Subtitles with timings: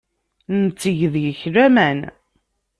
[0.63, 1.99] Netteg deg-k laman.